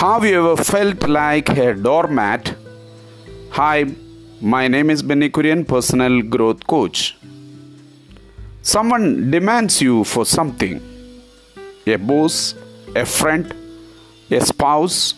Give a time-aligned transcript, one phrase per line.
[0.00, 2.54] Have you ever felt like a doormat?
[3.50, 3.84] Hi,
[4.40, 7.16] my name is Benny Kurian, personal growth coach.
[8.62, 10.80] Someone demands you for something
[11.84, 12.54] a boss,
[12.94, 13.52] a friend,
[14.30, 15.14] a spouse,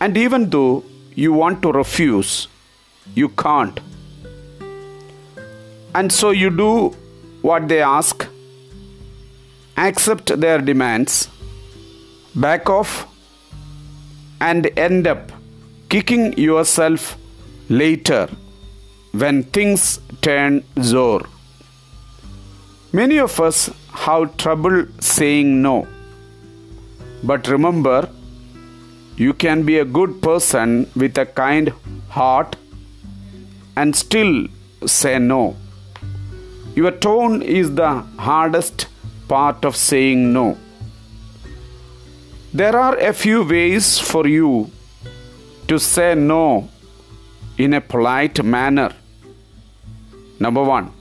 [0.00, 0.84] and even though
[1.16, 2.46] you want to refuse,
[3.16, 3.80] you can't.
[5.96, 6.90] And so you do
[7.40, 8.28] what they ask,
[9.76, 11.28] accept their demands,
[12.36, 13.08] back off,
[14.48, 15.24] and end up
[15.92, 17.02] kicking yourself
[17.80, 18.22] later
[19.22, 19.82] when things
[20.26, 20.54] turn
[20.90, 21.22] sour.
[23.00, 23.58] Many of us
[24.04, 25.76] have trouble saying no.
[27.30, 28.00] But remember,
[29.24, 31.72] you can be a good person with a kind
[32.18, 32.56] heart
[33.76, 34.34] and still
[34.86, 35.56] say no.
[36.74, 37.92] Your tone is the
[38.28, 38.86] hardest
[39.28, 40.46] part of saying no.
[42.54, 44.70] There are a few ways for you
[45.68, 46.68] to say no
[47.56, 48.92] in a polite manner.
[50.38, 50.92] Number one,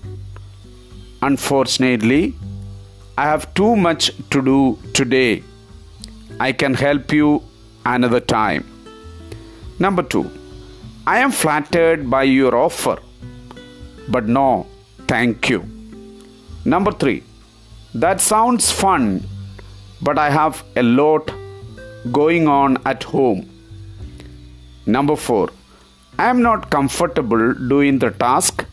[1.21, 2.35] unfortunately,
[3.17, 5.43] I have too much to do today.
[6.39, 7.43] I can help you
[7.85, 8.63] another time.
[9.77, 10.31] Number two,
[11.05, 12.97] I am flattered by your offer,
[14.07, 14.67] but no,
[15.05, 15.65] thank you.
[16.63, 17.23] Number three,
[17.93, 19.25] that sounds fun,
[20.01, 21.29] but I have a lot
[22.09, 23.47] going on at home.
[24.85, 25.51] Number four,
[26.17, 28.65] I am not comfortable doing the task.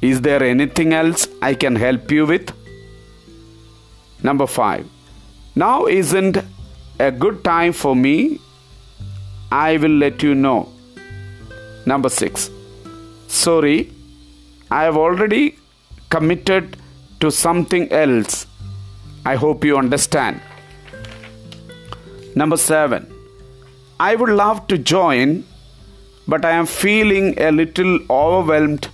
[0.00, 2.52] Is there anything else I can help you with?
[4.22, 4.86] Number five,
[5.54, 6.38] now isn't
[6.98, 8.40] a good time for me.
[9.50, 10.68] I will let you know.
[11.86, 12.50] Number six,
[13.28, 13.92] sorry,
[14.70, 15.56] I have already
[16.10, 16.76] committed
[17.20, 18.46] to something else.
[19.24, 20.40] I hope you understand.
[22.40, 23.02] Number seven,
[23.98, 25.44] I would love to join,
[26.32, 28.86] but I am feeling a little overwhelmed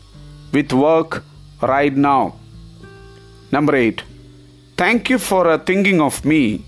[0.53, 1.23] with work
[1.61, 2.37] right now.
[3.53, 4.03] Number eight,
[4.79, 6.65] thank you for uh, thinking of me,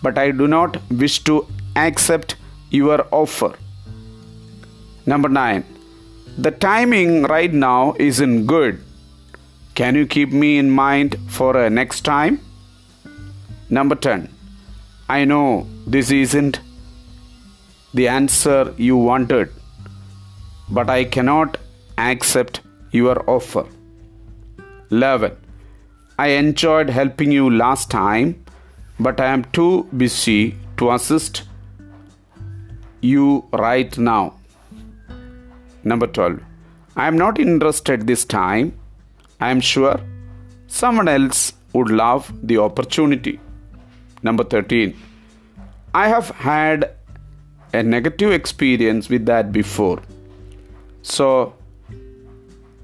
[0.00, 2.36] but I do not wish to accept
[2.70, 3.52] your offer.
[5.04, 5.64] Number nine,
[6.38, 8.80] the timing right now isn't good.
[9.74, 12.40] Can you keep me in mind for uh, next time?
[13.68, 14.37] Number 10.
[15.10, 16.60] I know this isn't
[17.94, 19.48] the answer you wanted,
[20.68, 21.56] but I cannot
[21.96, 22.60] accept
[22.90, 23.64] your offer.
[24.90, 25.34] 11.
[26.18, 28.44] I enjoyed helping you last time,
[29.00, 31.44] but I am too busy to assist
[33.00, 34.34] you right now.
[35.84, 36.40] Number 12.
[36.96, 38.78] I am not interested this time.
[39.40, 40.00] I am sure
[40.66, 43.40] someone else would love the opportunity.
[44.22, 44.96] Number 13.
[45.94, 46.94] I have had
[47.72, 50.00] a negative experience with that before.
[51.02, 51.54] So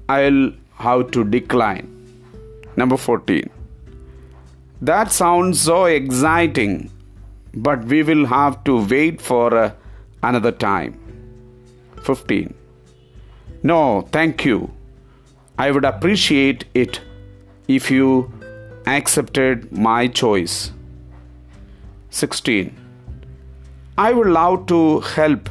[0.09, 1.91] I'll have to decline.
[2.75, 3.49] Number 14.
[4.81, 6.91] That sounds so exciting,
[7.53, 9.71] but we will have to wait for uh,
[10.21, 10.99] another time.
[12.03, 12.53] 15.
[13.63, 14.71] No, thank you.
[15.57, 16.99] I would appreciate it
[17.67, 18.31] if you
[18.85, 20.71] accepted my choice.
[22.15, 22.73] 16.
[23.97, 25.49] I would love to help,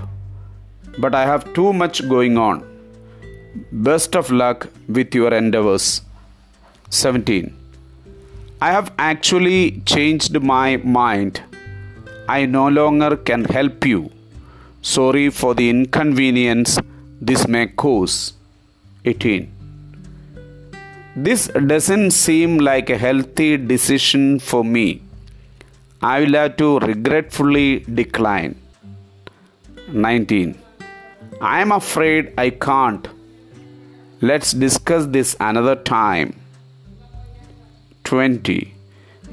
[0.99, 2.65] but I have too much going on.
[3.71, 6.01] Best of luck with your endeavors.
[6.89, 7.55] 17.
[8.63, 11.43] I have actually changed my mind.
[12.29, 14.11] I no longer can help you.
[14.81, 16.79] Sorry for the inconvenience
[17.21, 18.33] this may cause.
[19.05, 19.51] 18.
[21.15, 25.04] This doesn't seem like a healthy decision for me.
[26.03, 28.61] I will have to regretfully decline.
[29.89, 30.59] 19.
[31.41, 33.09] I am afraid I can't.
[34.21, 36.41] Let's discuss this another time.
[38.05, 38.73] 20.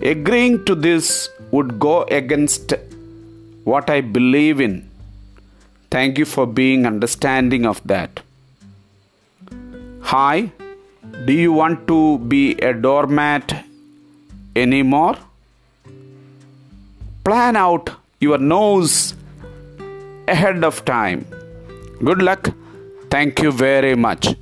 [0.02, 2.74] Agreeing to this would go against
[3.64, 4.90] what I believe in.
[5.92, 8.22] Thank you for being understanding of that.
[10.02, 10.52] Hi,
[11.26, 13.66] do you want to be a doormat
[14.56, 15.18] anymore?
[17.32, 17.90] Plan out
[18.20, 19.16] your noes
[20.28, 21.26] ahead of time.
[22.04, 22.50] Good luck.
[23.10, 24.36] Thank you very much.